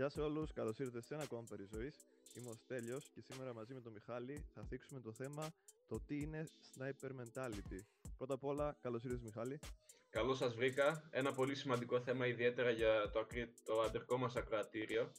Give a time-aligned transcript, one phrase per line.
[0.00, 1.92] Γεια σε όλους, καλώς ήρθατε σε ένα ακόμα περιζωή.
[2.34, 5.52] Είμαι ο Στέλιος και σήμερα μαζί με τον Μιχάλη θα θίξουμε το θέμα
[5.88, 7.78] το τι είναι sniper mentality.
[8.16, 9.58] Πρώτα απ' όλα, καλώς ήρθατε, Μιχάλη.
[10.10, 11.08] Καλώς σας βρήκα.
[11.10, 13.52] Ένα πολύ σημαντικό θέμα, ιδιαίτερα για το, ακρι...
[13.64, 15.12] το αντερικό μας ακροατήριο.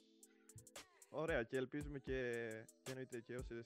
[1.09, 2.49] Ωραία, και ελπίζουμε και,
[2.83, 3.61] και εννοείται και όσε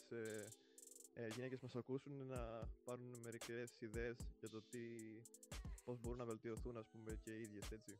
[1.13, 4.79] ε, ε, γυναίκες μας ακούσουν να πάρουν μερικές ιδέες για το τι,
[5.85, 7.99] πώς μπορούν να βελτιωθούν, ας πούμε, και οι ίδιες, έτσι.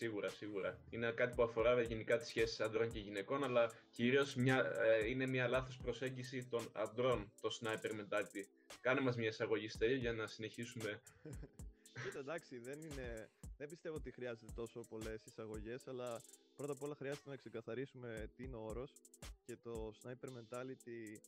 [0.00, 0.78] Σίγουρα, σίγουρα.
[0.90, 5.26] Είναι κάτι που αφορά γενικά τις σχέσεις ανδρών και γυναικών, αλλά κυρίως μια, ε, είναι
[5.26, 8.44] μια λάθος προσέγγιση των ανδρών, το sniper mentality.
[8.80, 11.00] Κάνε μας μια εισαγωγή, Στέλιο, για να συνεχίσουμε.
[12.02, 16.22] Κοίτα, εντάξει, δεν, είναι, δεν πιστεύω ότι χρειάζεται τόσο πολλές εισαγωγές, αλλά
[16.56, 18.92] πρώτα απ' όλα χρειάζεται να ξεκαθαρίσουμε τι είναι ο όρος
[19.44, 21.18] και το sniper mentality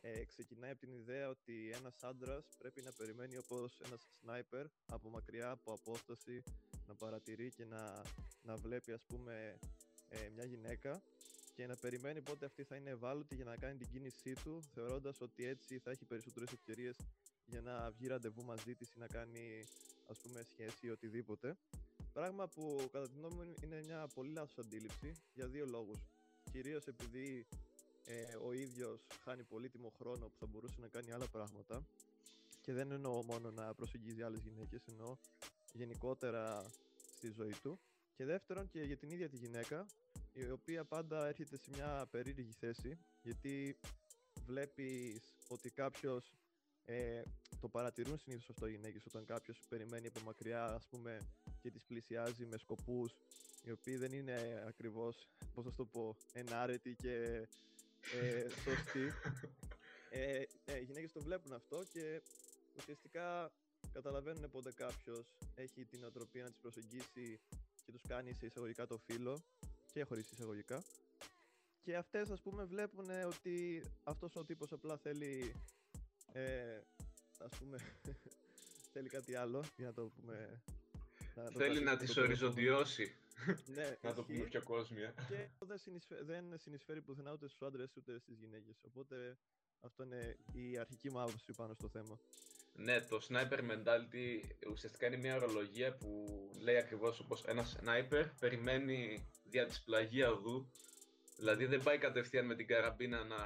[0.00, 5.10] ε, ξεκινάει από την ιδέα ότι ένας άντρας πρέπει να περιμένει όπως ένας sniper από
[5.10, 6.42] μακριά, από απόσταση,
[6.86, 8.02] να παρατηρεί και να,
[8.42, 9.58] να βλέπει ας πούμε
[10.08, 11.02] ε, μια γυναίκα
[11.54, 15.20] και να περιμένει πότε αυτή θα είναι ευάλωτη για να κάνει την κίνησή του θεωρώντας
[15.20, 16.96] ότι έτσι θα έχει περισσότερες ευκαιρίες
[17.46, 19.64] για να βγει ραντεβού μαζί της ή να κάνει
[20.08, 21.56] ας πούμε σχέση ή οτιδήποτε.
[22.12, 25.98] Πράγμα που κατά την γνώμη μου είναι μια πολύ λάθος αντίληψη για δύο λόγους.
[26.52, 27.46] Κυρίως επειδή
[28.04, 31.86] ε, ο ίδιος χάνει πολύτιμο χρόνο που θα μπορούσε να κάνει άλλα πράγματα
[32.60, 35.16] και δεν εννοώ μόνο να προσεγγίζει άλλες γυναίκες, εννοώ
[35.72, 36.64] γενικότερα
[37.16, 37.78] στη ζωή του.
[38.16, 39.86] Και δεύτερον και για την ίδια τη γυναίκα
[40.32, 43.78] η οποία πάντα έρχεται σε μια περίεργη θέση γιατί
[44.46, 46.32] βλέπεις ότι κάποιος
[46.84, 47.22] ε,
[47.60, 51.18] το παρατηρούν συνήθως αυτό οι γυναίκες όταν κάποιος περιμένει από μακριά ας πούμε
[51.60, 53.16] και τις πλησιάζει με σκοπούς
[53.64, 57.46] οι οποίοι δεν είναι ακριβώς, πώς θα το πω, ενάρετοι και
[58.20, 59.12] ε, σωστή.
[60.12, 62.22] Ε, ε, οι γυναίκες το βλέπουν αυτό και
[62.76, 63.52] ουσιαστικά
[63.92, 67.40] καταλαβαίνουν πότε κάποιος έχει την οτροπία να τις προσεγγίσει
[67.84, 69.42] και τους κάνει σε εισαγωγικά το φίλο
[69.92, 70.82] και χωρίς εισαγωγικά.
[71.80, 75.54] Και αυτές ας πούμε βλέπουν ότι αυτός ο τύπος απλά θέλει
[76.32, 76.80] ε,
[77.38, 77.78] ας πούμε
[78.92, 80.62] θέλει κάτι άλλο για να το πούμε
[81.56, 83.14] Θέλει να τις οριζοντιώσει.
[83.66, 85.14] Ναι, να το πούμε πιο κόσμια.
[85.28, 88.80] Και δεν συνεισφέρει, δεν συνεισφέρει πουθενά ούτε στους άντρες ούτε στις γυναίκες.
[88.84, 89.38] Οπότε
[89.80, 92.18] αυτό είναι η αρχική μου άποψη πάνω στο θέμα.
[92.72, 94.40] Ναι, το sniper mentality
[94.70, 96.24] ουσιαστικά είναι μια ορολογία που
[96.60, 100.70] λέει ακριβώς όπως ένα sniper περιμένει δια της πλαγία οδού
[101.36, 103.36] Δηλαδή δεν πάει κατευθείαν με την καραμπίνα να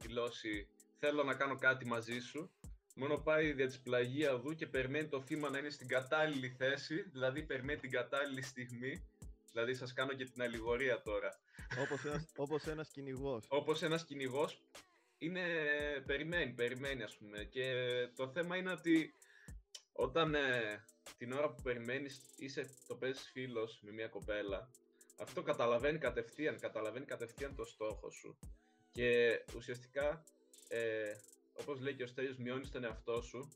[0.00, 0.68] δηλώσει
[0.98, 2.50] θέλω να κάνω κάτι μαζί σου
[2.94, 7.02] Μόνο πάει δια της πλαγία οδού και περιμένει το θύμα να είναι στην κατάλληλη θέση,
[7.02, 9.08] δηλαδή περιμένει την κατάλληλη στιγμή.
[9.52, 11.40] Δηλαδή σας κάνω και την αλληγορία τώρα.
[11.80, 13.46] Όπως ένας, όπως ένας κυνηγός.
[13.48, 14.62] Όπως ένας κυνηγός
[15.18, 15.42] είναι,
[16.06, 17.44] περιμένει, περιμένει ας πούμε.
[17.44, 17.74] Και
[18.16, 19.14] το θέμα είναι ότι
[19.92, 20.84] όταν ε,
[21.18, 24.70] την ώρα που περιμένεις είσαι το παίζεις φίλος με μια κοπέλα,
[25.18, 28.38] αυτό καταλαβαίνει κατευθείαν, καταλαβαίνει κατευθείαν το στόχο σου.
[28.92, 30.24] Και ουσιαστικά
[30.68, 31.12] ε,
[31.60, 33.48] όπως λέει και ο Στέλιος, μειώνεις τον εαυτό σου,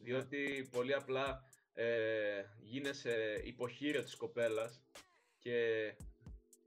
[0.00, 4.80] διότι πολύ απλά ε, γίνεσαι υποχείριο της κοπέλας
[5.38, 5.94] και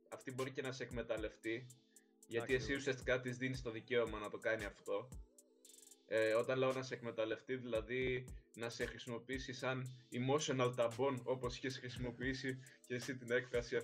[0.09, 1.67] αυτή μπορεί και να σε εκμεταλλευτεί,
[2.27, 5.07] γιατί εσύ ουσιαστικά της δίνεις το δικαίωμα να το κάνει αυτό.
[6.07, 8.25] Ε, όταν λέω να σε εκμεταλλευτεί, δηλαδή
[8.55, 13.77] να σε χρησιμοποιήσει σαν emotional tampon, όπως είχες χρησιμοποιήσει και εσύ την έκφραση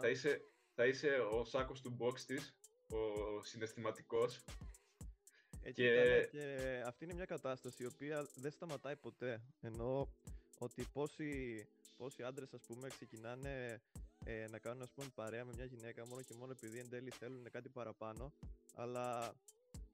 [0.00, 0.44] θα είσαι,
[0.74, 2.54] θα είσαι ο σάκος του box της,
[2.88, 4.44] ο συναισθηματικός
[5.62, 6.28] έτσι και...
[6.30, 9.40] και αυτή είναι μια κατάσταση η οποία δεν σταματάει ποτέ.
[9.60, 10.08] Ενώ
[10.58, 13.80] ότι πόσοι, πόσοι άντρες ας πούμε ξεκινάνε
[14.24, 17.10] ε, να κάνουν ας πούμε παρέα με μια γυναίκα μόνο και μόνο επειδή εν τέλει
[17.10, 18.32] θέλουν κάτι παραπάνω
[18.74, 19.34] αλλά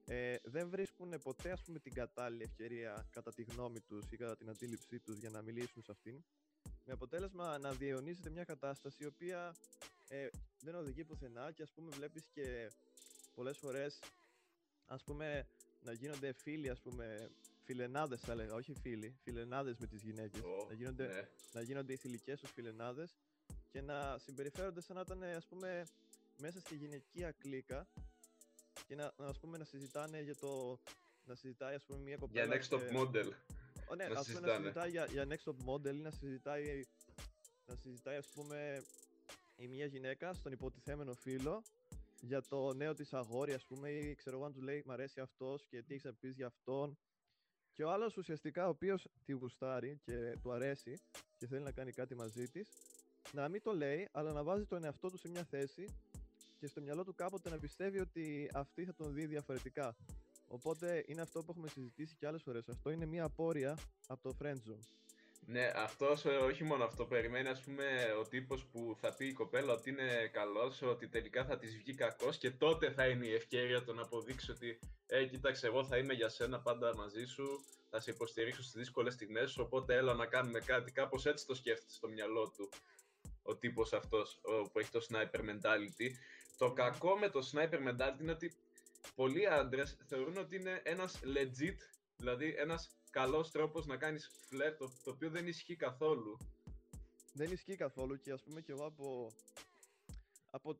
[0.05, 4.37] ε, δεν βρίσκουν ποτέ ας πούμε την κατάλληλη ευκαιρία κατά τη γνώμη τους ή κατά
[4.37, 6.23] την αντίληψή τους για να μιλήσουν σε αυτήν
[6.85, 9.55] με αποτέλεσμα να διαιωνίζεται μια κατάσταση η οποία
[10.07, 10.27] ε,
[10.59, 12.71] δεν οδηγεί πουθενά και ας πούμε βλέπεις και
[13.35, 13.99] πολλές φορές
[14.85, 15.47] ας πούμε
[15.81, 17.29] να γίνονται φίλοι, ας πούμε,
[17.63, 20.41] φιλενάδες θα έλεγα, όχι φίλοι, φιλενάδες με τις γυναίκες.
[20.67, 21.27] να, γίνονται, ναι.
[21.53, 23.15] να γίνονται οι θηλυκές τους φιλενάδες
[23.69, 25.85] και να συμπεριφέρονται σαν να ήταν, ας πούμε,
[26.37, 27.87] μέσα στη γυναικεία κλίκα
[28.87, 30.79] και να, ας πούμε, να συζητάνε για το...
[31.25, 32.45] Να συζητάει, ας πούμε, μια κοπέλα...
[32.45, 33.27] Για next top model.
[33.91, 36.83] Oh, ναι, να ας πούμε, να συζητάει για, για next top model ή να συζητάει,
[37.65, 38.83] να συζητάει, ας πούμε,
[39.55, 41.63] η μια γυναίκα στον υποτιθέμενο φίλο
[42.21, 45.19] για το νέο της αγόρι, ας πούμε, ή ξέρω εγώ αν τους λέει Μ' αρέσει
[45.19, 46.97] αυτός και τι έχεις να πεις για αυτόν.
[47.73, 50.99] Και ο άλλος ουσιαστικά, ο οποίος τη γουστάρει και του αρέσει
[51.37, 52.69] και θέλει να κάνει κάτι μαζί της,
[53.33, 55.85] να μην το λέει, αλλά να βάζει τον εαυτό του σε μια θέση
[56.59, 59.95] και στο μυαλό του κάποτε να πιστεύει ότι αυτή θα τον δει διαφορετικά.
[60.47, 62.69] Οπότε είναι αυτό που έχουμε συζητήσει και άλλες φορές.
[62.69, 63.77] Αυτό είναι μια απόρρια
[64.07, 65.08] από το friend zone.
[65.51, 67.05] Ναι, αυτός ε, όχι μόνο αυτό.
[67.05, 67.83] Περιμένει, ας πούμε,
[68.19, 71.93] ο τύπος που θα πει η κοπέλα ότι είναι καλός, ότι τελικά θα της βγει
[71.93, 75.97] κακός και τότε θα είναι η ευκαιρία του να αποδείξει ότι «Ε, κοίταξε, εγώ θα
[75.97, 80.13] είμαι για σένα πάντα μαζί σου, θα σε υποστηρίξω στις δύσκολες στιγμές σου, οπότε έλα
[80.13, 80.91] να κάνουμε κάτι».
[80.91, 82.69] Κάπως έτσι το σκέφτεται στο μυαλό του
[83.43, 84.39] ο τύπος αυτός
[84.71, 86.09] που έχει το sniper mentality.
[86.57, 88.55] Το κακό με το sniper mentality είναι ότι
[89.15, 91.77] πολλοί άντρες θεωρούν ότι είναι ένας legit,
[92.19, 96.37] δηλαδή ένας καλός τρόπος να κάνεις φλερ, το, το οποίο δεν ισχύει καθόλου.
[97.33, 99.31] Δεν ισχύει καθόλου και ας πούμε και εγώ από,
[100.51, 100.79] από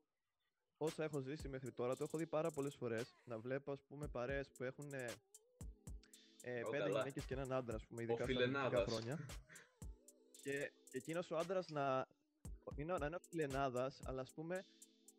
[0.78, 4.08] όσα έχω ζήσει μέχρι τώρα, το έχω δει πάρα πολλές φορές να βλέπω ας πούμε
[4.08, 5.12] παρέες που έχουν ε,
[6.42, 9.20] ε, πέντε γυναίκες και έναν άντρα, ας πούμε, ειδικά στα χρόνια.
[10.44, 12.08] και εκείνος ο άντρας να,
[12.76, 14.66] είναι, να είναι ο φιλενάδας, αλλά ας πούμε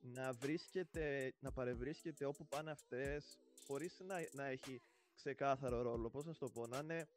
[0.00, 4.80] να βρίσκεται, να παρευρίσκεται όπου πάνε αυτές χωρίς να, να έχει
[5.22, 6.10] ξεκάθαρο ρόλο.
[6.10, 7.08] Πώς να σου το πω, να είναι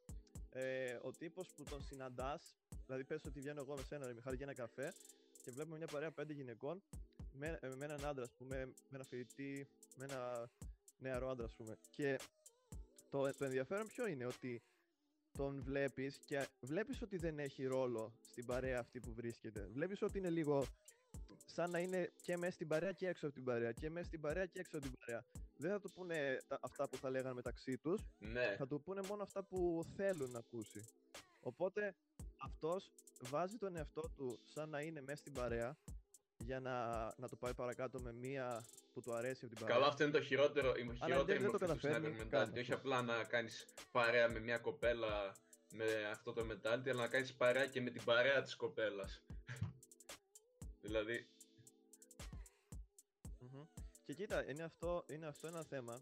[0.50, 2.56] ε, ο τύπος που τον συναντάς,
[2.86, 4.94] δηλαδή πες ότι βγαίνω εγώ με σένα, ρε Μιχάλη, για ένα καφέ
[5.44, 6.84] και βλέπουμε μια παρέα πέντε γυναικών
[7.32, 10.50] με, ε, με έναν άντρα, ας πούμε, με ένα φοιτητή, με ένα
[11.00, 11.78] νεαρό άντρα, ας πούμε.
[11.90, 12.20] Και
[13.10, 14.62] το, το ενδιαφέρον ποιο είναι, ότι
[15.32, 19.70] τον βλέπεις και βλέπεις ότι δεν έχει ρόλο στην παρέα αυτή που βρίσκεται.
[19.74, 20.66] Βλέπεις ότι είναι λίγο
[21.46, 24.22] σαν να είναι και μέσα στην παρέα και έξω από την παρέα και μέσα στην
[24.22, 25.26] παρέα και έξω από την παρέα.
[25.64, 28.56] Δεν θα του πούνε αυτά που θα λέγανε μεταξύ τους, ναι.
[28.58, 30.84] θα του πούνε μόνο αυτά που θέλουν να ακούσει.
[31.40, 31.96] Οπότε
[32.38, 35.78] αυτός βάζει τον εαυτό του σαν να είναι μέσα στην παρέα
[36.38, 39.76] για να, να το πάει παρακάτω με μία που του αρέσει από την παρέα.
[39.76, 42.58] Καλά, αυτό είναι το χειρότερο, η χειρότερη δεν, μορφή του sniper mentality.
[42.58, 45.36] Όχι απλά να κάνεις παρέα με μια κοπέλα
[45.74, 49.24] με αυτό το mentality, αλλά να κάνεις παρέα και με την παρέα της κοπέλας.
[50.84, 51.28] δηλαδή,
[54.06, 56.00] και κοίτα, είναι αυτό, είναι αυτό ένα θέμα.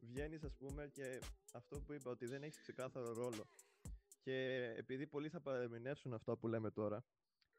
[0.00, 1.20] Βγαίνεις, ας πούμε, και
[1.52, 3.46] αυτό που είπα, ότι δεν έχεις ξεκάθαρο ρόλο.
[4.20, 7.04] Και επειδή πολλοί θα παρεμηνεύσουν αυτά που λέμε τώρα,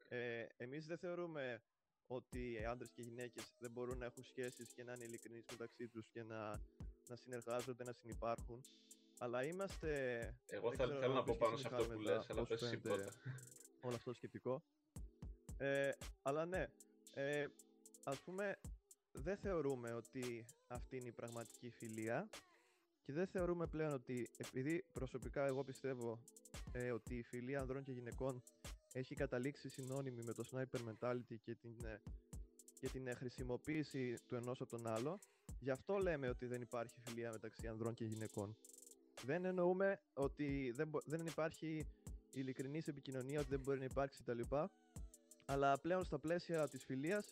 [0.08, 1.62] ε, εμείς δεν θεωρούμε
[2.08, 6.08] ότι άντρες και γυναίκες δεν μπορούν να έχουν σχέσεις και να είναι ειλικρινείς μεταξύ τους
[6.10, 6.50] και να,
[7.08, 8.62] να συνεργάζονται, να συνεπάρχουν.
[9.18, 10.20] Αλλά είμαστε.
[10.48, 13.12] Εγώ θα, θέλω να πω πάνω σε αυτό που λες, αλλά πες εσύ πρώτα.
[13.82, 14.64] Όλο αυτό σκεπτικό.
[15.58, 15.92] Ε,
[16.22, 16.68] αλλά ναι,
[17.14, 17.48] ε,
[18.04, 18.60] ας πούμε
[19.24, 22.30] δεν θεωρούμε ότι αυτή είναι η πραγματική φιλία
[23.04, 26.20] και δεν θεωρούμε πλέον ότι επειδή προσωπικά εγώ πιστεύω
[26.72, 28.44] ε, ότι η φιλία ανδρών και γυναικών
[28.94, 32.02] έχει καταλήξει συνώνυμη με το sniper mentality και την, ε,
[32.80, 35.20] και την ε, χρησιμοποίηση του ενός από τον άλλο
[35.60, 38.58] γι' αυτό λέμε ότι δεν υπάρχει φιλία μεταξύ ανδρών και γυναικών.
[39.26, 41.88] Δεν εννοούμε ότι δεν, δεν υπάρχει
[42.34, 44.56] ειλικρινής επικοινωνία ότι δεν μπορεί να υπάρξει κτλ.
[45.46, 47.26] Αλλά πλέον στα πλαίσια της φιλίας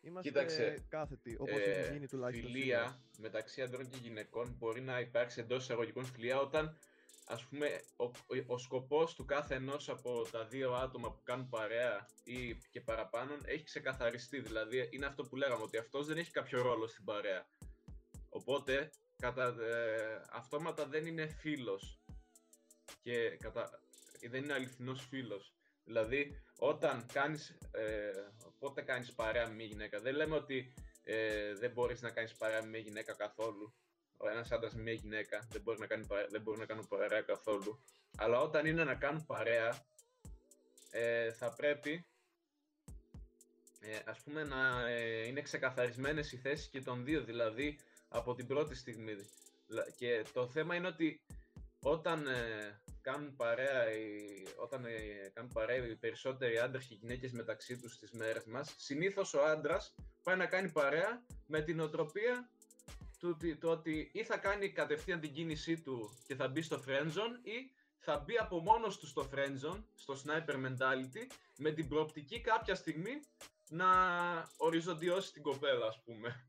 [0.00, 2.50] Είμαστε Κοίταξε, κάθετοι, όπως ε, έχει γίνει τουλάχιστον.
[2.50, 6.78] Φιλία μεταξύ ανδρών και γυναικών μπορεί να υπάρξει εντός εισαγωγικών φιλία όταν
[7.26, 8.12] ας πούμε ο, ο,
[8.46, 13.36] ο σκοπός του κάθε ενός από τα δύο άτομα που κάνουν παρέα ή και παραπάνω
[13.44, 14.40] έχει ξεκαθαριστεί.
[14.40, 17.46] Δηλαδή είναι αυτό που λέγαμε ότι αυτός δεν έχει κάποιο ρόλο στην παρέα.
[18.28, 22.00] Οπότε κατά, ε, αυτόματα δεν είναι φίλος
[23.02, 23.80] και κατά,
[24.30, 25.57] δεν είναι αληθινός φίλος.
[25.88, 28.10] Δηλαδή όταν κάνεις, ε,
[28.58, 30.00] πότε κάνεις παρέα με μια γυναίκα.
[30.00, 30.74] Δεν λέμε ότι
[31.04, 33.74] ε, δεν μπορείς να κάνεις παρέα με μια γυναίκα καθόλου.
[34.16, 36.86] Ο ένας άντρας με μια γυναίκα δεν μπορεί να, κάνει παρέα, δεν μπορεί να κάνουν
[36.88, 37.84] παρέα καθόλου.
[38.16, 39.86] Αλλά όταν είναι να κάνουν παρέα,
[40.90, 42.06] ε, θα πρέπει
[43.80, 48.46] ε, ας πούμε να ε, είναι ξεκαθαρισμένες οι θέσεις και των δύο, δηλαδή από την
[48.46, 49.14] πρώτη στιγμή.
[49.96, 51.20] Και το θέμα είναι ότι
[51.82, 53.84] όταν ε, κάνουν παρέα,
[54.56, 59.34] όταν ε, κάνουν παρέα οι περισσότεροι άντρες και γυναίκες μεταξύ τους στις μέρες μας, συνήθως
[59.34, 62.50] ο άντρας πάει να κάνει παρέα με την οτροπία
[63.18, 67.36] του, του, ότι ή θα κάνει κατευθείαν την κίνησή του και θα μπει στο friendzone
[67.42, 72.74] ή θα μπει από μόνος του στο friendzone, στο sniper mentality, με την προοπτική κάποια
[72.74, 73.20] στιγμή
[73.68, 73.88] να
[74.56, 76.48] οριζοντιώσει την κοπέλα, ας πούμε.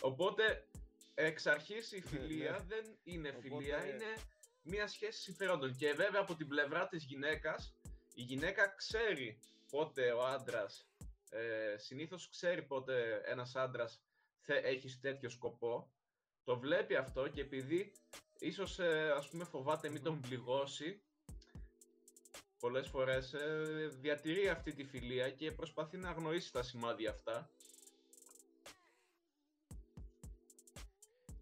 [0.00, 0.68] Οπότε,
[1.14, 2.64] εξ αρχής η ναι, φιλία ναι.
[2.68, 4.14] δεν είναι φιλία, είναι
[4.62, 5.76] μία σχέση συμφερόντων.
[5.76, 7.74] Και βέβαια από την πλευρά της γυναίκας,
[8.14, 9.38] η γυναίκα ξέρει
[9.70, 10.86] πότε ο άντρας,
[11.30, 14.02] ε, συνήθως ξέρει πότε ένας άντρας
[14.46, 15.90] έχει τέτοιο σκοπό,
[16.44, 17.92] το βλέπει αυτό και επειδή
[18.38, 21.00] ίσως ε, ας πούμε φοβάται μην τον πληγώσει,
[22.60, 27.50] πολλές φορές ε, διατηρεί αυτή τη φιλία και προσπαθεί να αγνοήσει τα σημάδια αυτά.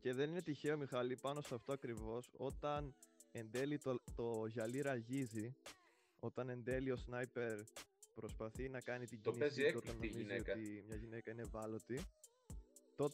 [0.01, 2.95] Και δεν είναι τυχαίο, Μιχάλη, πάνω σε αυτό ακριβώς, όταν
[3.33, 5.55] εν τέλει το, το γυαλί ραγίζει
[6.21, 7.59] όταν εν τέλει ο σνάιπερ
[8.15, 10.53] προσπαθεί να κάνει την το κίνησή του όταν νομίζει γυναίκα.
[10.53, 12.01] ότι μια γυναίκα είναι ευάλωτη
[12.97, 13.11] το,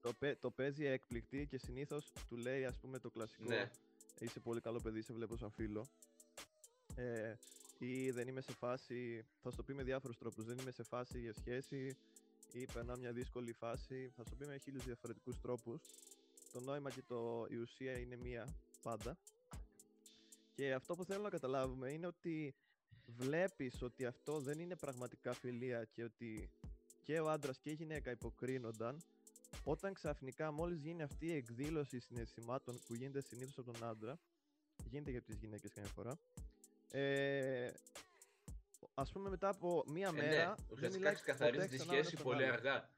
[0.00, 3.70] το, το παίζει έκπληκτη και συνήθως του λέει ας πούμε το κλασικό ναι.
[4.18, 5.86] είσαι πολύ καλό παιδί, σε βλέπω σαν φίλο
[6.96, 7.34] ε,
[7.78, 10.82] ή δεν είμαι σε φάση, θα σου το πει με διάφορους τρόπους, δεν είμαι σε
[10.82, 11.96] φάση για σχέση
[12.52, 15.82] ή περνάω μια δύσκολη φάση, θα σου το πει με χίλιους διαφορετικούς τρόπους.
[16.52, 18.54] Το νόημα και το, η ουσία είναι μία
[18.88, 19.18] πάντα.
[20.54, 22.54] Και αυτό που θέλω να καταλάβουμε είναι ότι
[23.06, 26.50] βλέπεις ότι αυτό δεν είναι πραγματικά φιλία και ότι
[27.02, 29.02] και ο άντρας και η γυναίκα υποκρίνονταν
[29.64, 34.18] όταν ξαφνικά μόλις γίνει αυτή η εκδήλωση συναισθημάτων που γίνεται συνήθως από τον άντρα
[34.90, 36.18] γίνεται για τις γυναίκες καμιά φορά
[36.90, 37.70] ε,
[38.94, 41.92] ας πούμε μετά από μία Ε, μέρα ναι, δεν ουσιαστικά μιλάει ξεκαθαρίζει ποτέ τη ξανά
[41.92, 42.52] ο ένας σχέση τον πολύ άλλο.
[42.52, 42.88] αργά.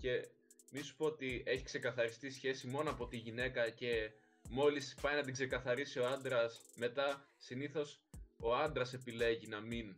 [0.00, 0.28] Και
[0.72, 4.10] μη σου πω ότι έχει ξεκαθαριστεί η σχέση μόνο από τη γυναίκα και
[4.48, 8.00] μόλις πάει να την ξεκαθαρίσει ο άντρας, μετά συνήθως
[8.36, 9.96] ο άντρας επιλέγει να μην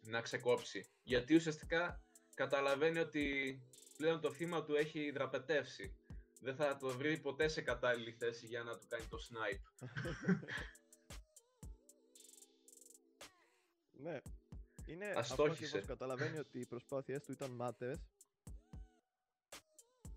[0.00, 0.86] να ξεκόψει.
[1.02, 2.00] Γιατί ουσιαστικά
[2.34, 3.60] καταλαβαίνει ότι
[3.96, 5.96] πλέον το θύμα του έχει δραπετεύσει.
[6.40, 9.88] Δεν θα το βρει ποτέ σε κατάλληλη θέση για να του κάνει το snipe.
[13.98, 14.20] Ναι.
[14.86, 15.32] Είναι Αστόχησε.
[15.32, 15.86] αυτό ακριβώς.
[15.86, 17.98] Καταλαβαίνει ότι οι προσπάθειές του ήταν μάταιες.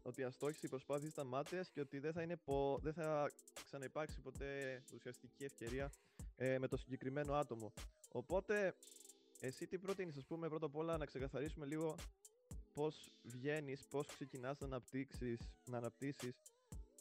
[0.02, 2.80] Ότι αστόχησε οι προσπάθειες ήταν μάταιες και ότι δεν θα, είναι πο...
[2.82, 3.32] δεν θα
[3.66, 5.92] ξαναυπάρξει ποτέ ουσιαστική ευκαιρία
[6.36, 7.74] ε, με το συγκεκριμένο άτομο.
[8.12, 8.76] Οπότε,
[9.40, 11.96] εσύ τι προτείνεις, ας πούμε, πρώτα απ' όλα να ξεκαθαρίσουμε λίγο
[12.74, 16.36] πώς βγαίνεις, πώς ξεκινάς να αναπτύξεις, να αναπτύσσεις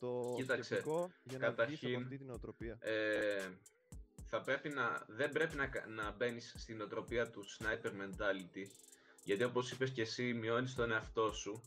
[0.00, 2.78] το Κοίταξε, σκεπτικό για να βγεις από καταρχήν, αυτή την νοοτροπία.
[2.80, 3.48] ε,
[4.26, 8.66] θα πρέπει να, δεν πρέπει να, κα- να μπαίνεις στην οτροπία του sniper mentality
[9.24, 11.62] γιατί όπως είπες και εσύ μειώνεις τον εαυτό σου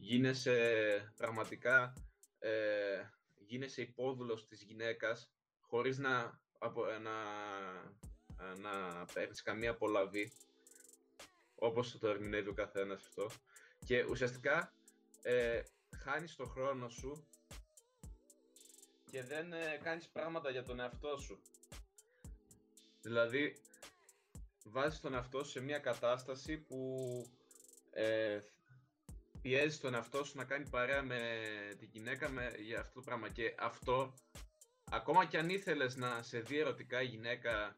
[0.00, 1.92] γίνεσαι πραγματικά
[2.38, 3.02] ε,
[3.38, 7.14] γίνεσαι υπόδουλος της γυναίκας χωρίς να, απο, να,
[8.54, 10.32] να παίρνεις καμία απολαβή
[11.54, 13.30] όπως το ερμηνεύει ο καθένας αυτό
[13.84, 14.72] και ουσιαστικά
[15.22, 15.62] ε,
[15.96, 17.26] χάνεις το χρόνο σου
[19.10, 21.40] και δεν ε, κάνεις πράγματα για τον εαυτό σου.
[23.02, 23.56] Δηλαδή,
[24.64, 27.06] βάζεις τον εαυτό σου σε μια κατάσταση που
[27.90, 28.40] ε,
[29.42, 31.20] πιέζεις τον εαυτό σου να κάνει παρέα με
[31.78, 33.28] τη γυναίκα με, για αυτό το πράγμα.
[33.28, 34.14] Και αυτό,
[34.90, 37.74] ακόμα και αν ήθελες να σε δει ερωτικά η γυναίκα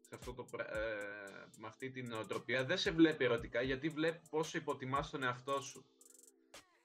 [0.00, 4.20] σε αυτό το, πρά- ε, με αυτή την οτροπία, δεν σε βλέπει ερωτικά γιατί βλέπει
[4.30, 5.84] πόσο υποτιμάς τον εαυτό σου.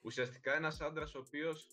[0.01, 1.67] Ουσιαστικά ένας άντρας ο οποίος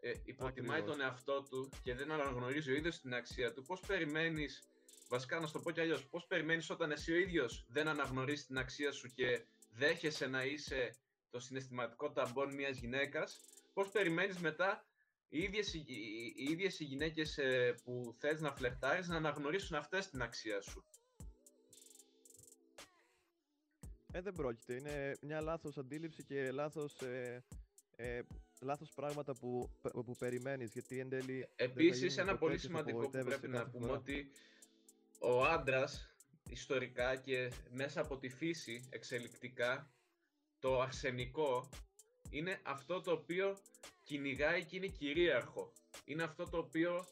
[0.00, 0.96] ε, υποτιμάει Ακριβώς.
[0.96, 4.62] τον εαυτό του και δεν αναγνωρίζει ο ίδιος την αξία του, πώς περιμένεις,
[5.08, 8.46] βασικά να σου το πω κι αλλιώς, πώς περιμένεις όταν εσύ ο ίδιος δεν αναγνωρίζεις
[8.46, 10.96] την αξία σου και δέχεσαι να είσαι
[11.34, 13.40] το συναισθηματικό ταμπόν μιας γυναίκας,
[13.72, 14.86] πώς περιμένεις μετά
[15.28, 19.76] οι ίδιες, οι, οι, οι ίδιες οι γυναίκες ε, που θες να φλερτάρεις να αναγνωρίσουν
[19.76, 20.84] αυτές την αξία σου;
[24.12, 24.74] Ε, δεν πρόκειται.
[24.74, 27.44] Είναι μια λάθος αντίληψη και λάθος, ε,
[27.96, 28.22] ε,
[28.60, 30.72] λάθος πράγματα που, που περιμένεις.
[30.72, 33.38] Γιατί εν τέλει δεν θα Επίσης, γίνουν ένα ποτέ πολύ και θα σημαντικό που απογοητεύεσαι
[33.38, 33.98] πρέπει να κάθε πούμε φορά.
[33.98, 34.30] ότι
[35.18, 36.14] ο άντρας
[36.48, 39.94] ιστορικά και μέσα από τη φύση εξελικτικά
[40.64, 41.68] το αρσενικό
[42.30, 43.56] είναι αυτό το οποίο
[44.04, 45.72] κυνηγάει και είναι κυρίαρχο.
[46.04, 47.04] Είναι αυτό το οποίο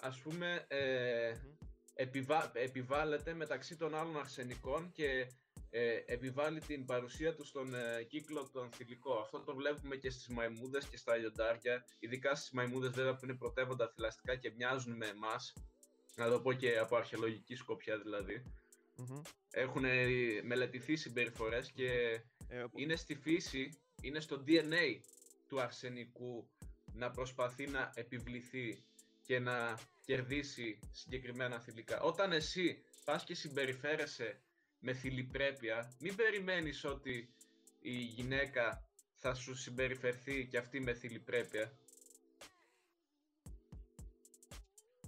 [0.00, 1.56] ας πούμε ε, Μμμ.
[1.94, 2.50] επιβα...
[2.54, 5.26] επιβάλλεται μεταξύ των άλλων αρσενικών και
[5.70, 9.20] ε, επιβάλλει την παρουσία τους στον ε, κύκλο των θηλυκών.
[9.22, 13.34] Αυτό το βλέπουμε και στις μαϊμούδες και στα λιοντάρια, ειδικά στις μαϊμούδες βέβαια που είναι
[13.34, 15.52] πρωτεύοντα θηλαστικά και μοιάζουν με εμάς,
[16.16, 18.42] να το πω και από αρχαιολογική σκοπιά δηλαδή.
[19.08, 19.20] Μμμ.
[19.50, 20.06] Έχουν ε,
[20.42, 23.70] μελετηθεί συμπεριφορές και Ε, που- είναι στη φύση,
[24.02, 25.00] είναι στο DNA
[25.48, 26.48] του αρσενικού
[26.92, 28.82] να προσπαθεί να επιβληθεί
[29.26, 32.00] και να κερδίσει συγκεκριμένα θηλυκά.
[32.00, 34.40] Όταν εσύ πας και συμπεριφέρεσαι
[34.80, 37.34] με θηλυπρέπεια, μην περιμένεις ότι
[37.80, 41.72] η γυναίκα θα σου συμπεριφερθεί και αυτή με θηλυπρέπεια.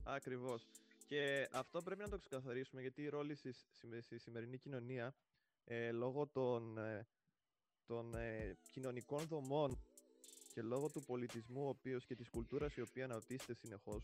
[0.04, 0.66] Ακριβώς.
[1.12, 5.14] Και αυτό πρέπει να το ξεκαθαρίσουμε γιατί η ρόλη στη, στη- στη σημερινή κοινωνία
[5.64, 7.06] ε, λόγω των, ε,
[7.86, 9.78] των ε, κοινωνικών δομών
[10.54, 14.02] και λόγω του πολιτισμού ο οποίος και της κουλτούρας η οποία αναπτύσσεται συνεχώς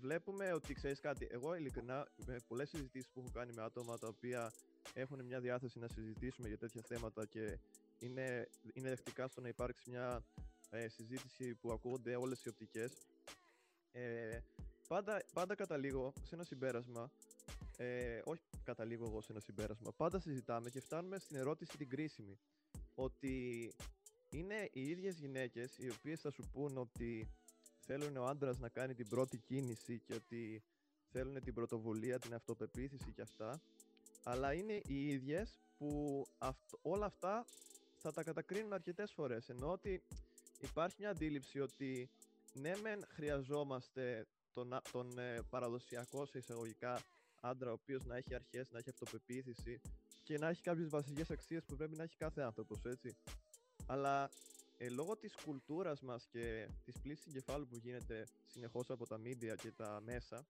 [0.00, 4.08] βλέπουμε ότι ξέρεις κάτι, εγώ ειλικρινά με πολλές συζητήσεις που έχω κάνει με άτομα τα
[4.08, 4.52] οποία
[4.94, 7.58] έχουν μια διάθεση να συζητήσουμε για τέτοια θέματα και
[7.98, 10.24] είναι, είναι δεκτικά στο να υπάρξει μια
[10.70, 12.92] ε, συζήτηση που ακούγονται όλες οι οπτικές
[13.92, 14.38] ε,
[14.88, 17.10] πάντα, πάντα καταλήγω σε ένα συμπέρασμα
[17.76, 22.38] ε, όχι καταλήγω εγώ σε ένα συμπέρασμα πάντα συζητάμε και φτάνουμε στην ερώτηση την κρίσιμη
[22.94, 23.72] ότι
[24.30, 27.28] είναι οι ίδιες γυναίκες οι οποίες θα σου πούν ότι
[27.80, 30.62] θέλουν ο άντρας να κάνει την πρώτη κίνηση και ότι
[31.12, 33.60] θέλουν την πρωτοβουλία, την αυτοπεποίθηση και αυτά
[34.24, 37.44] αλλά είναι οι ίδιες που αυτ- όλα αυτά
[37.96, 40.02] θα τα κατακρίνουν αρκετές φορές ενώ ότι
[40.60, 42.10] υπάρχει μια αντίληψη ότι
[42.52, 44.26] ναι μεν χρειαζόμαστε
[44.56, 47.02] τον, α- τον ε, παραδοσιακό σε εισαγωγικά
[47.40, 49.80] άντρα ο οποίος να έχει αρχές, να έχει αυτοπεποίθηση
[50.22, 53.16] και να έχει κάποιες βασικές αξίες που πρέπει να έχει κάθε άνθρωπος, έτσι.
[53.86, 54.30] Αλλά
[54.78, 59.54] ε, λόγω της κουλτούρας μας και της πλήσης εγκεφάλου που γίνεται συνεχώς από τα media
[59.62, 60.46] και τα μέσα,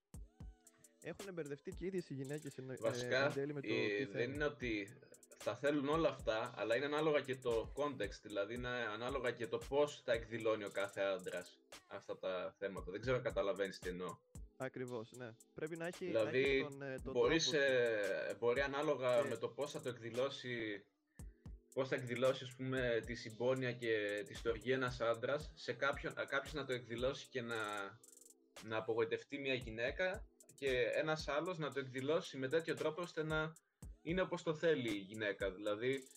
[1.03, 4.45] έχουν μπερδευτεί και οι ίδιες οι γυναίκες εν, Βασικά, εν με το ε, δεν είναι
[4.45, 4.99] ότι
[5.47, 9.59] θα θέλουν όλα αυτά, αλλά είναι ανάλογα και το context, δηλαδή είναι ανάλογα και το
[9.69, 12.91] πώς θα εκδηλώνει ο κάθε άντρας αυτά τα θέματα.
[12.91, 14.17] Δεν ξέρω αν καταλαβαίνεις τι εννοώ.
[14.57, 15.31] Ακριβώς, ναι.
[15.55, 17.65] Πρέπει να έχει, δηλαδή, να έχεις τον, ε, τον μπορείς, τρόπο...
[17.67, 20.85] ε, μπορεί ανάλογα Και- με το πώς θα το εκδηλώσει
[21.75, 26.25] πώς θα εκδηλώσει ας πούμε, τη συμπόνια και τη στοργή ένας άντρας σε κάποιον, α,
[26.25, 27.57] κάποιος να το εκδηλώσει και να,
[28.63, 33.53] να απογοητευτεί μια γυναίκα και ένας άλλος να το εκδηλώσει με τέτοιο τρόπο ώστε να
[34.07, 35.51] είναι όπως το θέλει η γυναίκα.
[35.51, 36.09] Δηλαδή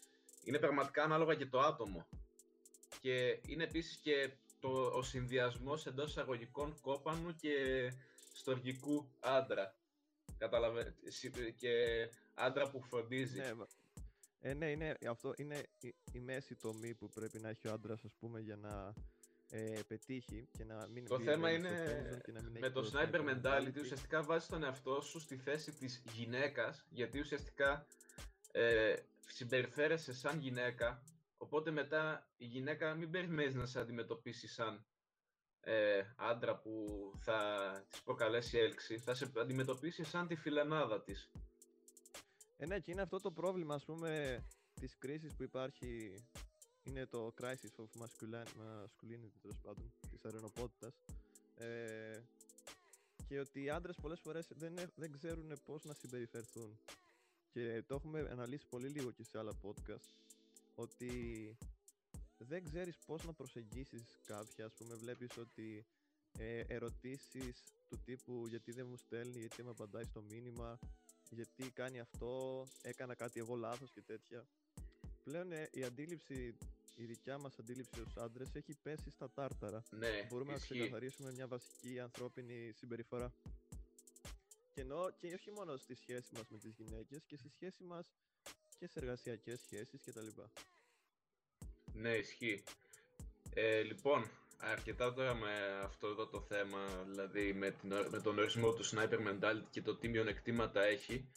[0.44, 2.08] είναι πραγματικά ανάλογα και το άτομο.
[3.02, 7.54] Και είναι επίσης και το, ο συνδυασμός εντός εισαγωγικών κόπανου και
[8.34, 9.76] στοργικού άντρα.
[10.38, 10.96] Καταλαβαίνετε.
[11.58, 11.74] Και
[12.34, 13.40] άντρα που φροντίζει.
[13.40, 13.68] Ναι, μα-
[14.40, 18.04] ε, ναι, είναι, αυτό είναι η, η μέση τομή που πρέπει να έχει ο άντρας,
[18.04, 18.94] ας πούμε, για να
[19.50, 22.52] ε, πετύχει και να μην Το μπει θέμα μέσα στο είναι friendzone και να μην
[22.52, 27.20] με έχει το sniper mentality ουσιαστικά βάζεις τον εαυτό σου στη θέση της γυναίκας γιατί
[27.20, 27.86] ουσιαστικά
[28.52, 28.96] ε,
[29.28, 31.04] συμπεριφέρεσαι σαν γυναίκα
[31.38, 34.86] οπότε μετά η γυναίκα μην περιμένεις να σε αντιμετωπίσει σαν
[35.62, 36.86] ε, άντρα που
[37.20, 37.40] θα
[37.90, 41.32] της προκαλέσει έλξη θα σε αντιμετωπίσει σαν τη φιλενάδα της.
[42.58, 46.14] Ε, ναι, και είναι αυτό το πρόβλημα, ας πούμε, της κρίσης που υπάρχει,
[46.84, 50.94] είναι το crisis of masculine, masculinity, τέλος πάντων, της αρενοπότητας.
[51.58, 52.20] Ε,
[53.28, 56.80] και ότι οι άντρες πολλές φορές δεν, έ- δεν ξέρουν πώς να συμπεριφερθούν.
[57.54, 60.10] Και το έχουμε αναλύσει πολύ λίγο και σε άλλα podcast,
[60.76, 61.12] ότι
[62.38, 65.86] δεν ξέρεις πώς να προσεγγίσεις κάποια, ας πούμε, βλέπεις ότι
[66.38, 70.80] ε, ερωτήσεις του τύπου γιατί δεν μου στέλνει, γιατί δεν με απαντάει στο μήνυμα,
[71.30, 74.46] γιατί κάνει αυτό, έκανα κάτι εγώ λάθος και τέτοια.
[75.30, 76.58] Πλέον ε, η αντίληψη,
[76.96, 79.84] η δικιά μας αντίληψη ως άντρες έχει πέσει στα τάρταρα.
[79.90, 80.74] ναι, Μπορούμε να ισχύει.
[80.74, 83.34] ξεκαθαρίσουμε μια βασική ανθρώπινη συμπεριφορά.
[84.74, 88.08] Και εννοώ και όχι μόνο στη σχέση μας με τις γυναίκες και στη σχέση μας
[88.80, 90.28] και σε εργασιακές σχέσεις κτλ.
[91.94, 92.64] Ναι, ισχύει.
[93.54, 98.40] Ε, λοιπόν, αρκετά τώρα με αυτό εδώ το θέμα, δηλαδή με, την, ο- με τον
[98.40, 101.30] ορισμό του sniper mentality και το τι μειονεκτήματα έχει.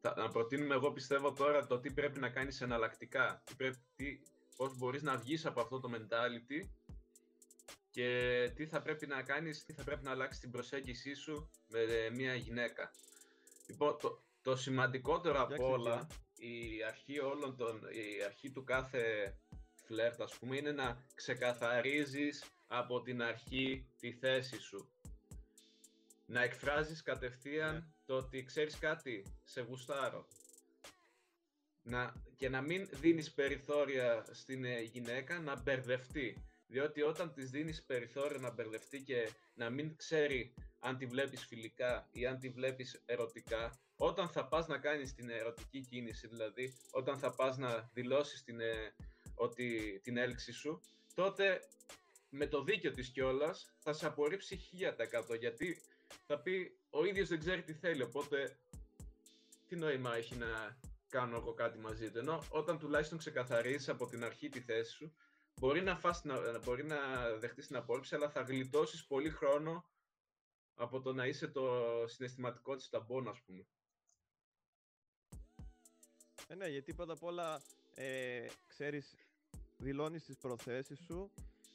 [0.00, 3.42] Θα, να προτείνουμε εγώ πιστεύω τώρα το τι πρέπει να κάνεις εναλλακτικά.
[3.44, 4.20] Τι πρέπει, τι,
[4.56, 6.68] πώς μπορείς να βγεις από αυτό το mentality
[7.90, 11.80] και τι θα πρέπει να κάνεις, τι θα πρέπει να αλλάξεις την προσέγγιση σου με
[11.80, 12.90] ε, μια γυναίκα.
[13.66, 16.54] Λοιπόν, το, το σημαντικότερο Για από όλα, ξεκινά.
[16.76, 17.80] η αρχή, όλων των,
[18.18, 19.34] η αρχή του κάθε
[19.86, 24.88] φλερτ, ας πούμε, είναι να ξεκαθαρίζεις από την αρχή τη θέση σου.
[26.26, 27.84] Να εκφράζεις κατευθείαν Ναι.
[28.06, 30.26] Το ότι ξέρεις κάτι, σε γουστάρω.
[31.82, 36.44] Να, και να μην δίνεις περιθώρια στην ε, γυναίκα να μπερδευτεί.
[36.66, 42.08] Διότι όταν της δίνεις περιθώριο να μπερδευτεί και να μην ξέρει αν τη βλέπεις φιλικά
[42.12, 47.18] ή αν τη βλέπεις ερωτικά, όταν θα πας να κάνεις την ερωτική κίνηση, δηλαδή όταν
[47.18, 48.94] θα πας να δηλώσεις την, ε,
[49.34, 50.80] ότι, την έλξη σου,
[51.14, 51.60] τότε
[52.30, 55.82] με το δίκιο της κιόλας θα σε απορρίψει 1000% γιατί
[56.26, 58.58] θα πει ο ίδιος δεν ξέρει τι θέλει, οπότε
[59.66, 62.18] τι νόημα έχει να κάνω εγώ κάτι μαζί του.
[62.18, 65.14] Ενώ όταν τουλάχιστον ξεκαθαρίσεις από την αρχή τη θέση σου,
[65.60, 66.96] μπορεί να, φας, να, μπορεί να
[67.38, 69.84] δεχτείς την απόρριψη, αλλά θα γλιτώσεις πολύ χρόνο
[70.74, 73.66] από το να είσαι το συναισθηματικό της ταμπών, ας πούμε.
[76.48, 77.62] Ε, ναι, γιατί πρώτα απ' όλα
[77.94, 79.14] ε, ξέρεις,
[79.76, 81.32] δηλώνεις τις προθέσεις σου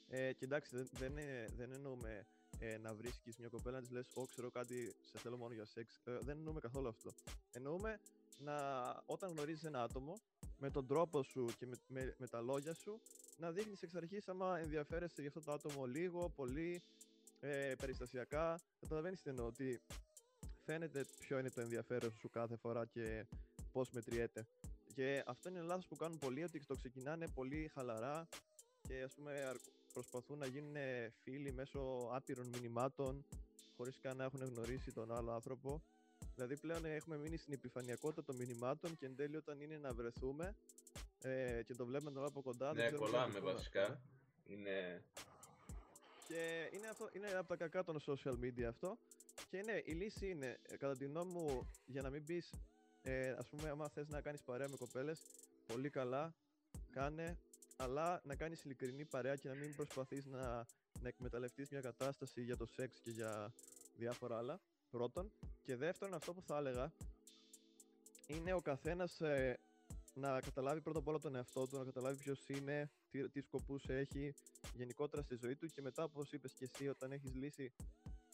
[0.08, 2.26] ε, και εντάξει δεν, δεν, ε, δεν εννοούμε
[2.64, 5.64] ε, να βρίσκεις μια κοπέλα να της λες «Ω, ξέρω κάτι, σε θέλω μόνο για
[5.64, 6.00] σεξ».
[6.04, 7.10] Ε, δεν εννοούμε καθόλου αυτό.
[7.52, 8.00] Εννοούμε
[8.38, 8.56] να,
[9.06, 10.20] όταν γνωρίζεις ένα άτομο,
[10.58, 13.00] με τον τρόπο σου και με, με, με τα λόγια σου,
[13.36, 16.82] να δείχνεις εξ αρχής άμα ενδιαφέρεσαι για αυτό το άτομο λίγο, πολύ,
[17.40, 18.60] ε, περιστασιακά.
[18.80, 19.80] Καταλαβαίνεις τι εννοώ, ότι
[20.64, 23.26] φαίνεται ποιο είναι το ενδιαφέρον σου κάθε φορά και
[23.72, 24.46] πώς μετριέται.
[24.94, 28.28] Και αυτό είναι λάθος που κάνουν πολλοί, ότι το ξεκινάνε πολύ χαλαρά
[28.88, 29.56] και ας πούμε αρ-
[29.92, 30.76] προσπαθούν να γίνουν
[31.22, 33.24] φίλοι μέσω άπειρων μηνυμάτων
[33.76, 35.82] χωρίς καν να έχουν γνωρίσει τον άλλο άνθρωπο.
[36.34, 40.54] Δηλαδή πλέον έχουμε μείνει στην επιφανειακότητα των μηνυμάτων και εν τέλει όταν είναι να βρεθούμε
[41.22, 42.72] ε, και το βλέπουμε τον άλλο από κοντά.
[42.72, 43.86] δεν ναι, ξέρουμε τι κολλάμε να πούμε, ας βασικά.
[43.86, 44.00] πούμε.
[44.44, 45.04] Είναι...
[46.28, 48.98] Και είναι, αυτό, είναι από τα κακά των social media αυτό.
[49.50, 52.52] Και ναι, η λύση είναι, ε, κατά τη γνώμη μου, για να μην πεις,
[53.02, 55.20] ε, ας πούμε, άμα θες να κάνεις παρέα με κοπέλες,
[55.66, 56.34] πολύ καλά,
[56.90, 57.38] κάνε,
[57.82, 60.66] αλλά να κάνεις ειλικρινή παρέα και να μην προσπαθείς να,
[61.00, 63.52] να εκμεταλλευτείς μια κατάσταση για το σεξ και για
[63.96, 65.32] διάφορα άλλα, πρώτον.
[65.62, 66.92] Και δεύτερον, αυτό που θα έλεγα
[68.26, 69.58] είναι ο καθένας ε,
[70.14, 73.84] να καταλάβει πρώτα απ' όλα τον εαυτό του, να καταλάβει ποιος είναι, τι, τι σκοπούς
[73.88, 74.34] έχει
[74.74, 77.72] γενικότερα στη ζωή του και μετά, όπως είπες και εσύ, όταν έχεις λύσει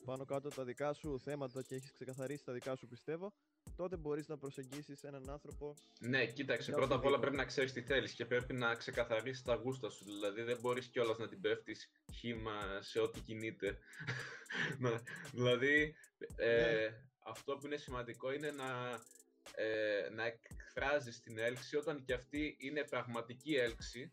[0.05, 3.33] πάνω κάτω τα δικά σου θέματα και έχεις ξεκαθαρίσει τα δικά σου πιστεύω,
[3.79, 5.75] τότε μπορείς να προσεγγίσεις έναν άνθρωπο.
[6.01, 6.73] Ναι, κοίταξε.
[6.73, 10.05] Πρώτα απ' όλα πρέπει να ξέρεις τι θέλεις και πρέπει να ξεκαθαρίσεις τα γούστα σου.
[10.05, 13.79] Δηλαδή, δεν μπορείς κιόλας να την πέφτεις χήμα σε ό,τι κινείται.
[15.35, 15.95] δηλαδή,
[16.37, 17.03] ε, ναι.
[17.25, 19.01] αυτό που είναι σημαντικό είναι να,
[19.55, 24.13] ε, να εκφράζεις την έλξη όταν και αυτή είναι πραγματική έλξη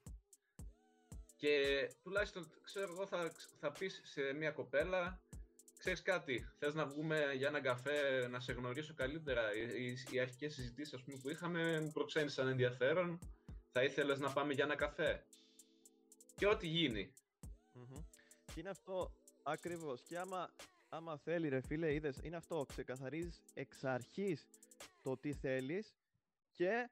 [1.35, 5.21] και τουλάχιστον, ξέρω εγώ, θα, θα πεις σε μια κοπέλα
[5.85, 9.55] ξέρεις κάτι, θες να βγούμε για έναν καφέ να σε γνωρίσω καλύτερα.
[9.55, 13.19] Οι, οι αρχικές συζητήσεις πούμε, που είχαμε μου προξένησαν ενδιαφέρον.
[13.71, 15.25] Θα ήθελες να πάμε για ένα καφέ;
[16.35, 17.13] Και ό,τι γίνει.
[18.53, 19.11] Και είναι αυτό
[19.43, 20.01] ακριβώς.
[20.01, 20.53] Και άμα,
[20.89, 22.65] άμα θέλει ρε φίλε, είδες, είναι αυτό.
[22.67, 24.47] Ξεκαθαρίζεις εξ αρχής
[25.03, 25.95] το τι θέλεις
[26.51, 26.89] και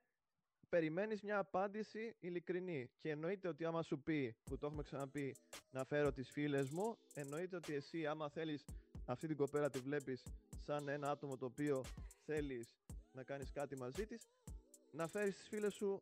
[0.70, 2.90] περιμένεις μια απάντηση ειλικρινή.
[3.00, 5.36] Και εννοείται ότι άμα σου πει, που το έχουμε ξαναπεί,
[5.72, 8.66] να φέρω τις φίλες μου, εννοείται ότι εσύ άμα θέλεις
[9.06, 10.24] αυτή την κοπέλα τη βλέπεις
[10.66, 11.84] σαν ένα άτομο το οποίο
[12.26, 12.68] θέλεις
[13.12, 14.28] να κάνεις κάτι μαζί της,
[14.92, 16.02] να φέρεις τις φίλες σου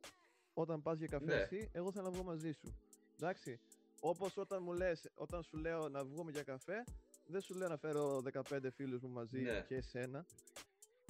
[0.53, 1.33] όταν πας για καφέ ναι.
[1.33, 2.75] εσύ, εγώ θέλω να βγω μαζί σου.
[3.19, 3.59] Εντάξει,
[3.99, 6.83] όπως όταν μου λες, όταν σου λέω να βγούμε για καφέ,
[7.25, 9.65] δεν σου λέω να φέρω 15 φίλους μου μαζί ναι.
[9.67, 10.25] και εσένα.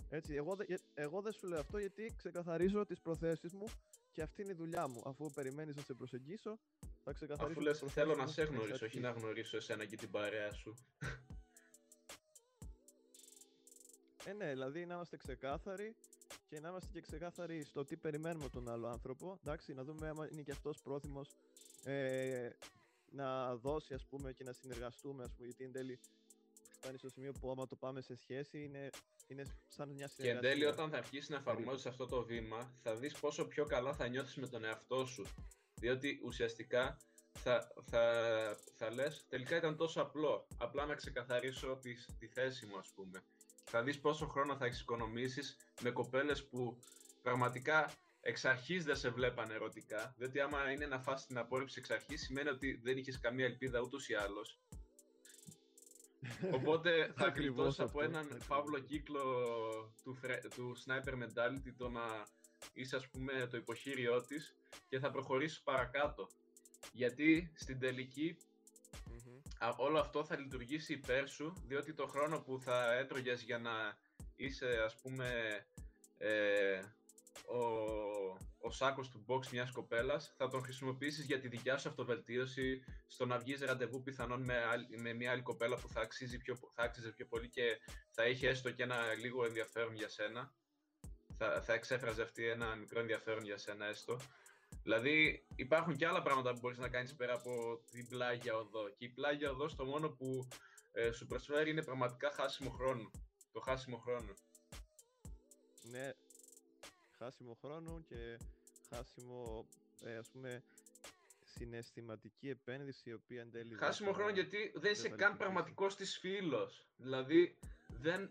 [0.09, 0.57] Έτσι, εγώ,
[0.93, 3.65] εγώ δεν σου λέω αυτό γιατί ξεκαθαρίζω τις προθέσεις μου
[4.11, 5.01] και αυτή είναι η δουλειά μου.
[5.05, 6.59] Αφού περιμένεις να σε προσεγγίσω,
[7.03, 7.59] θα ξεκαθαρίσω.
[7.59, 10.75] Αφού λες θέλω να σε γνωρίσω, όχι να γνωρίσω εσένα και την παρέα σου.
[14.25, 15.95] Ε, ναι, δηλαδή να είμαστε ξεκάθαροι
[16.49, 19.39] και να είμαστε και ξεκάθαροι στο τι περιμένουμε τον άλλο άνθρωπο.
[19.43, 21.35] Εντάξει, να δούμε αν είναι και αυτός πρόθυμος
[21.83, 22.49] ε,
[23.11, 25.99] να δώσει ας πούμε και να συνεργαστούμε ας πούμε, γιατί εν τέλει
[26.71, 28.89] φτάνει στο σημείο που άμα το πάμε σε σχέση είναι,
[29.27, 30.41] είναι σαν μια συνεργασία.
[30.41, 33.65] Και εν τέλει όταν θα αρχίσεις να εφαρμόζεις αυτό το βήμα θα δεις πόσο πιο
[33.65, 35.25] καλά θα νιώθεις με τον εαυτό σου.
[35.79, 36.97] Διότι ουσιαστικά
[37.31, 38.03] θα, θα,
[38.75, 40.47] θα λες τελικά ήταν τόσο απλό.
[40.57, 43.23] Απλά να ξεκαθαρίσω τη, τη θέση μου ας πούμε
[43.71, 46.77] θα δεις πόσο χρόνο θα έχεις οικονομήσεις με κοπέλες που
[47.21, 51.89] πραγματικά εξ αρχής δεν σε βλέπαν ερωτικά, διότι άμα είναι να φας την απόρριψη εξ
[51.89, 54.59] αρχής σημαίνει ότι δεν είχες καμία ελπίδα ούτως ή άλλως.
[56.57, 59.23] Οπότε θα κρυβώς από έναν φαύλο κύκλο
[60.03, 60.17] του,
[60.55, 62.27] του sniper mentality το να
[62.73, 64.55] είσαι ας πούμε το υποχείριό της
[64.89, 66.27] και θα προχωρήσεις παρακάτω.
[66.93, 68.37] Γιατί στην τελική
[69.77, 73.97] όλο αυτό θα λειτουργήσει υπέρ σου, διότι το χρόνο που θα έτρωγες για να
[74.35, 75.29] είσαι, ας πούμε,
[76.17, 76.81] ε,
[77.45, 77.59] ο,
[78.59, 83.25] ο σάκος του box μιας κοπέλας, θα τον χρησιμοποιήσεις για τη δικιά σου αυτοβελτίωση, στο
[83.25, 84.55] να βγεις ραντεβού πιθανόν με,
[84.97, 87.79] με μια άλλη κοπέλα που θα, αξίζει πιο, θα άξιζε πιο πολύ και
[88.11, 90.53] θα είχε έστω και ένα λίγο ενδιαφέρον για σένα.
[91.37, 94.19] Θα, θα εξέφραζε αυτή ένα μικρό ενδιαφέρον για σένα έστω.
[94.83, 99.05] Δηλαδή υπάρχουν και άλλα πράγματα που μπορείς να κάνεις πέρα από την πλάγια οδό και
[99.05, 100.47] η πλάγια οδό το μόνο που
[100.91, 103.11] ε, σου προσφέρει είναι πραγματικά χάσιμο χρόνο.
[103.51, 104.33] Το χάσιμο χρόνο.
[105.91, 106.11] Ναι,
[107.17, 108.37] χάσιμο χρόνο και
[108.89, 109.67] χάσιμο
[110.03, 110.63] ε, ας πούμε
[111.45, 113.75] συναισθηματική επένδυση η οποία εν τέλει...
[113.75, 116.87] Χάσιμο χρόνο γιατί δεν είσαι καν πραγματικός της φίλος.
[116.97, 118.29] Δηλαδή δεν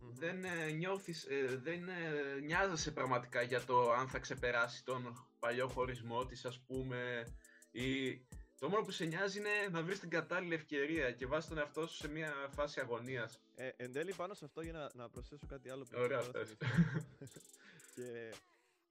[0.00, 5.68] δεν ε, νιώθεις, ε, δεν ε, νοιάζεσαι πραγματικά για το αν θα ξεπεράσει τον παλιό
[5.68, 7.26] χωρισμό της ας πούμε
[7.70, 8.18] ή
[8.58, 11.86] το μόνο που σε νοιάζει είναι να βρεις την κατάλληλη ευκαιρία και βάζεις τον εαυτό
[11.86, 13.40] σου σε μια φάση αγωνίας.
[13.54, 16.22] Ε, εν τέλει πάνω σε αυτό για να, να προσθέσω κάτι άλλο που Ωραία
[17.94, 18.34] και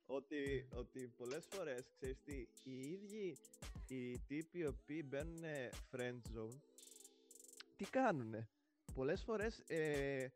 [0.06, 3.38] ότι, ότι πολλές φορές, ξέρεις τι, οι ίδιοι
[3.88, 5.44] οι τύποι οι οποίοι μπαίνουν
[5.92, 6.60] friend zone,
[7.76, 8.50] τι κάνουνε;
[8.94, 10.28] Πολλές φορές ε,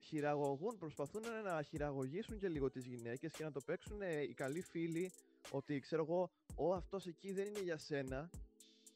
[0.00, 5.12] χειραγωγούν, προσπαθούν να χειραγωγήσουν και λίγο τις γυναίκες και να το παίξουν οι καλοί φίλοι
[5.50, 8.30] ότι ξέρω εγώ, ο αυτός εκεί δεν είναι για σένα,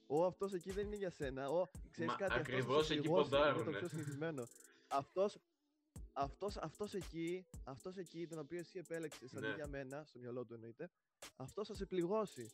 [0.06, 3.64] ο αυτός εκεί δεν είναι για σένα, ο ξέρεις κάτι, ακριβώς εκεί ποντάρουν.
[3.64, 4.46] το πιο συνηθισμένο.
[4.88, 5.38] Αυτός,
[6.12, 9.54] αυτός, αυτός εκεί, αυτός εκεί τον οποίο εσύ επέλεξες αντί ναι.
[9.54, 10.90] για μένα, στο μυαλό του εννοείται,
[11.36, 12.50] αυτός θα σε πληγώσει.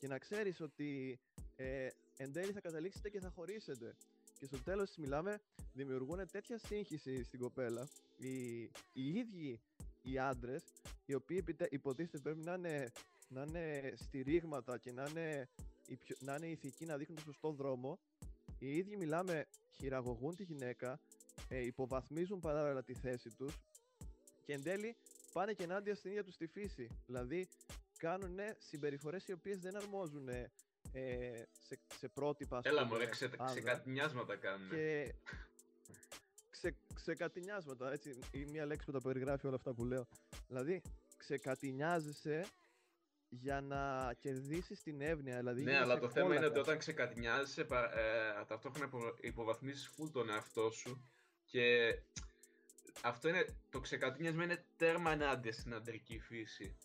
[0.00, 1.20] Και να ξέρεις ότι
[1.56, 3.94] ε, εν τέλει θα καταλήξετε και θα χωρίσετε
[4.38, 5.40] και στο τέλος μιλάμε
[5.72, 8.60] δημιουργούν τέτοια σύγχυση στην κοπέλα οι,
[8.92, 9.60] οι ίδιοι
[10.02, 10.62] οι άντρες,
[11.04, 12.92] οι οποίοι υποτίθεται πρέπει να είναι,
[13.32, 15.48] να είναι στηρίγματα και να είναι,
[16.18, 17.98] να είναι ηθικοί να δείχνουν το σωστό δρόμο
[18.58, 21.00] οι ίδιοι μιλάμε χειραγωγούν τη γυναίκα
[21.48, 23.58] ε, υποβαθμίζουν παράλληλα τη θέση τους
[24.44, 24.96] και εν τέλει
[25.32, 27.48] πάνε και ενάντια στην ίδια τους τη φύση δηλαδή
[27.98, 30.28] κάνουν συμπεριφορές οι οποίες δεν αρμόζουν
[30.92, 32.60] ε, σε, σε πρότυπα.
[32.62, 34.68] Έλα μωρέ, ξε, ξεκατνιάσματα κάνουν.
[34.68, 35.14] Και
[36.50, 40.06] ξε, ξεκατηνιάσματα, έτσι, η μία λέξη που τα περιγράφει όλα αυτά που λέω.
[40.48, 40.82] Δηλαδή,
[41.16, 42.46] ξεκατηνιάζεσαι
[43.40, 45.36] για να κερδίσεις την εύνοια.
[45.36, 48.90] Δηλαδή ναι, αλλά το θέμα είναι ότι όταν ξεκατηνιάζεσαι, ε, ταυτόχρονα
[49.20, 51.08] υποβαθμίζεις φουλ τον εαυτό σου
[51.44, 51.96] και
[53.02, 56.76] αυτό είναι, το ξεκατηνιάσμα είναι τέρμα ενάντια στην αντρική φύση.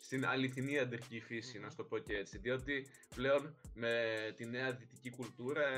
[0.00, 2.38] Στην αληθινή αντρική φύση, να σου το πω και έτσι.
[2.38, 5.68] Διότι πλέον με τη νέα δυτική κουλτούρα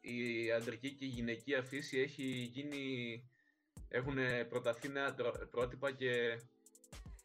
[0.00, 2.84] η αντρική και η γυναικεία φύση έχει γίνει,
[3.88, 4.16] έχουν
[4.48, 5.14] προταθεί νέα
[5.50, 6.40] πρότυπα και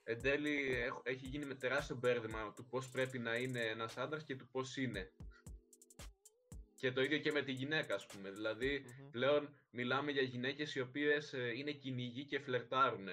[0.10, 4.36] εν τέλει έχει γίνει με τεράστιο μπέρδεμα του πώς πρέπει να είναι ένας άντρας και
[4.36, 5.12] του πώς είναι.
[6.76, 8.30] Και το ίδιο και με τη γυναίκα, ας πούμε.
[8.30, 13.08] δηλαδη πλέον μιλάμε για γυναίκες οι οποίες ε, είναι κυνηγοί και φλερτάρουν.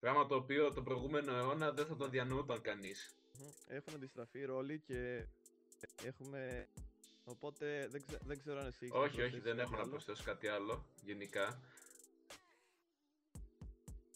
[0.00, 3.14] Πράγμα το οποίο το προηγούμενο αιώνα δεν θα το διανοούταν κανείς.
[3.66, 5.26] Έχουν αντιστραφεί ρόλοι και
[6.04, 6.68] έχουμε
[7.24, 10.46] Οπότε δεν, ξε, δεν ξέρω αν εσύ έχεις Όχι, όχι, δεν έχω να προσθέσω κάτι
[10.48, 11.60] άλλο γενικά.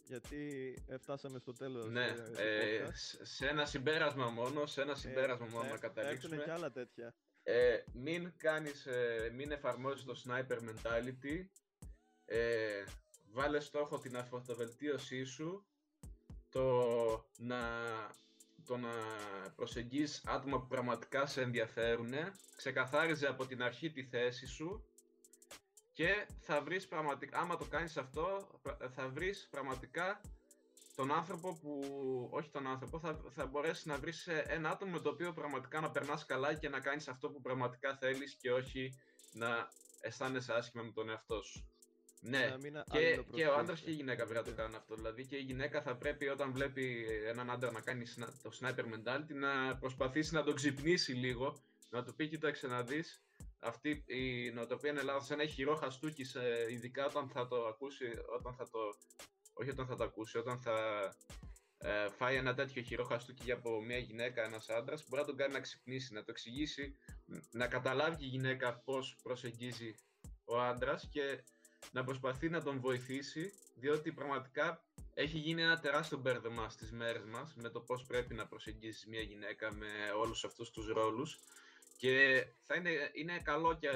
[0.07, 1.89] Γιατί φτάσαμε στο τέλος.
[1.89, 2.91] Ναι, ε, ε
[3.23, 6.35] σε ένα συμπέρασμα μόνο, σε ένα ε, συμπέρασμα μόνο να καταλήξουμε.
[6.35, 7.15] Έχουν και άλλα τέτοια.
[7.43, 11.47] Ε, μην κάνεις, ε, μην εφαρμόζεις το sniper mentality.
[12.25, 12.85] Ε,
[13.33, 15.67] βάλε στόχο την αυτοβελτίωσή σου.
[16.49, 17.59] Το να
[18.67, 18.91] το να
[19.57, 22.13] προσεγγίσεις άτομα που πραγματικά σε ενδιαφέρουν,
[22.57, 24.85] ξεκαθάριζε από την αρχή τη θέση σου
[25.97, 28.49] και θα βρεις πραγματικά, άμα το κάνεις αυτό,
[28.95, 30.21] θα βρεις πραγματικά
[30.97, 31.81] τον άνθρωπο που,
[32.33, 35.91] όχι τον άνθρωπο, θα, θα μπορέσεις να βρεις ένα άτομο με το οποίο πραγματικά να
[35.91, 38.99] περνάς καλά και να κάνεις αυτό που πραγματικά θέλεις και όχι
[39.33, 39.69] να
[40.01, 41.71] αισθάνεσαι άσχημα με τον εαυτό σου.
[42.21, 42.55] Ναι,
[42.91, 44.95] και, και ο άντρας και η γυναίκα πρέπει να το κάνουν αυτό.
[44.95, 48.05] Δηλαδή και η γυναίκα θα πρέπει όταν βλέπει έναν άντρα να κάνει
[48.43, 53.26] το sniper mentality να προσπαθήσει να τον ξυπνήσει λίγο, να του πει: Κοίταξε να δεις,
[53.59, 55.31] αυτή η νοοτροπία είναι λάθος.
[55.31, 56.27] Ένα χειρό χαστούκι,
[56.71, 58.05] ειδικά όταν θα το ακούσει,
[58.39, 58.79] όταν θα το.
[59.59, 60.77] Όχι όταν θα το ακούσει, όταν θα
[61.79, 65.53] ε, φάει ένα τέτοιο χειρό χαστούκι από μια γυναίκα, ένας άντρας, μπορεί να τον κάνει
[65.53, 66.97] να ξυπνήσει, να το εξηγήσει,
[67.51, 69.95] να καταλάβει η γυναίκα πώς προσεγγίζει
[70.45, 71.45] ο άντρας και
[71.93, 77.55] να προσπαθεί να τον βοηθήσει, διότι πραγματικά έχει γίνει ένα τεράστιο μπέρδεμα στις μέρες μας
[77.55, 79.89] με το πώς πρέπει να προσεγγίσει μια γυναίκα με
[80.21, 81.39] όλους αυτούς τους ρόλους
[81.97, 83.91] και θα είναι, είναι καλό και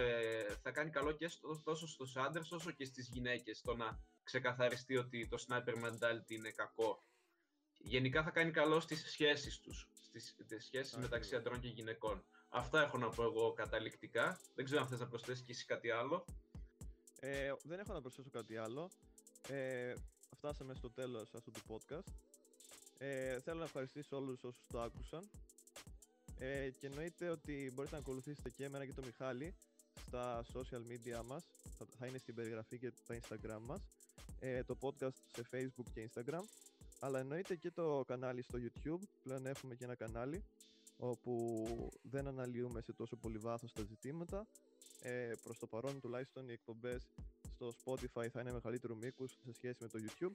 [0.62, 4.96] θα κάνει καλό και στο, τόσο στους άντρες όσο και στις γυναίκες το να ξεκαθαριστεί
[4.96, 7.04] ότι το sniper mentality είναι κακό.
[7.78, 12.24] Γενικά θα κάνει καλό στις σχέσεις τους, στις, στις σχέσεις μεταξύ αντρών και γυναικών.
[12.48, 14.40] Αυτά έχω να πω εγώ καταληκτικά.
[14.54, 16.24] Δεν ξέρω αν θες να προσθέσεις και εσύ κάτι άλλο.
[17.20, 18.90] Ε, δεν έχω να προσθέσω κάτι άλλο.
[19.48, 19.92] Ε,
[20.36, 22.12] φτάσαμε στο τέλος αυτού του podcast.
[22.98, 25.30] Ε, θέλω να ευχαριστήσω όλους όσους το άκουσαν.
[26.42, 29.55] Ε, και εννοείται ότι μπορείτε να ακολουθήσετε και εμένα και το Μιχάλη
[30.07, 31.44] στα social media μας.
[31.79, 33.81] Θα, θα είναι στην περιγραφή και τα Instagram μας.
[34.40, 36.42] Ε, το podcast σε Facebook και Instagram.
[37.00, 39.00] Αλλά εννοείται και το κανάλι στο YouTube.
[39.22, 40.44] Πλέον έχουμε και ένα κανάλι
[40.96, 41.64] όπου
[42.03, 44.46] δεν αναλύουμε σε τόσο πολύ βάθος τα ζητήματα
[45.03, 47.09] ε, προς το παρόν τουλάχιστον οι εκπομπές
[47.55, 50.33] στο Spotify θα είναι μεγαλύτερου μήκους σε σχέση με το YouTube.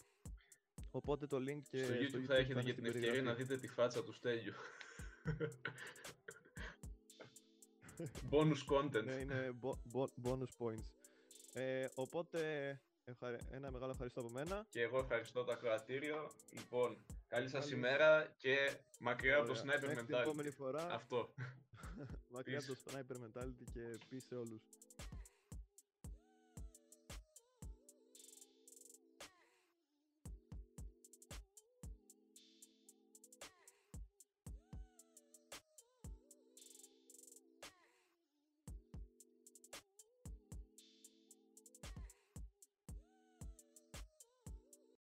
[0.91, 3.57] Οπότε το link και στο YouTube, στο YouTube θα έχετε και την ευκαιρία να δείτε
[3.57, 4.53] τη φάτσα του Στέλιου.
[8.31, 9.03] bonus content.
[9.03, 9.59] Ναι, είναι
[10.23, 10.89] bonus points.
[11.53, 12.39] Ε, οπότε
[13.51, 14.65] ένα μεγάλο ευχαριστώ από μένα.
[14.69, 16.31] Και εγώ ευχαριστώ το ακροατήριο.
[16.51, 20.19] Λοιπόν, καλή σας ημέρα και μακριά από το sniper mentality.
[20.21, 20.93] επόμενη φορά.
[20.93, 21.33] Αυτό.
[22.35, 24.61] μακριά από το sniper mentality και peace σε όλους.